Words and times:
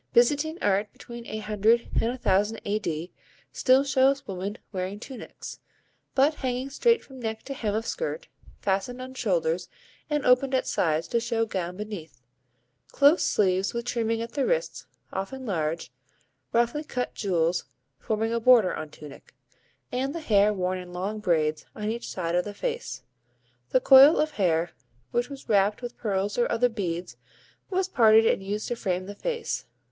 Byzantine 0.13 0.57
art 0.63 0.91
between 0.93 1.27
800 1.27 1.89
and 2.01 2.01
1000 2.01 2.59
A. 2.65 2.79
D. 2.79 3.11
still 3.51 3.83
shows 3.83 4.25
women 4.25 4.57
wearing 4.71 4.99
tunics, 4.99 5.59
but 6.15 6.33
hanging 6.41 6.71
straight 6.71 7.03
from 7.03 7.19
neck 7.19 7.43
to 7.43 7.53
hem 7.53 7.75
of 7.75 7.85
skirt, 7.85 8.27
fastened 8.63 8.99
on 8.99 9.13
shoulders 9.13 9.69
and 10.09 10.25
opened 10.25 10.55
at 10.55 10.65
sides 10.65 11.07
to 11.09 11.19
show 11.19 11.45
gown 11.45 11.77
beneath; 11.77 12.19
close 12.87 13.21
sleeves 13.21 13.75
with 13.75 13.85
trimming 13.85 14.23
at 14.23 14.31
the 14.31 14.43
wrists, 14.43 14.87
often 15.13 15.45
large, 15.45 15.91
roughly 16.51 16.83
cut 16.83 17.13
jewels 17.13 17.65
forming 17.99 18.33
a 18.33 18.39
border 18.39 18.75
on 18.75 18.89
tunic, 18.89 19.35
and 19.91 20.15
the 20.15 20.19
hair 20.19 20.51
worn 20.51 20.79
in 20.79 20.91
long 20.91 21.19
braids 21.19 21.67
on 21.75 21.91
each 21.91 22.09
side 22.09 22.33
of 22.33 22.43
the 22.43 22.55
face; 22.55 23.03
the 23.69 23.79
coil 23.79 24.17
of 24.19 24.31
hair, 24.31 24.71
which 25.11 25.29
was 25.29 25.47
wrapped 25.47 25.83
with 25.83 25.95
pearls 25.99 26.39
or 26.39 26.51
other 26.51 26.69
beads, 26.69 27.17
was 27.69 27.87
parted 27.87 28.25
and 28.25 28.41
used 28.41 28.67
to 28.67 28.75
frame 28.75 29.05
the 29.05 29.13
face. 29.13 29.67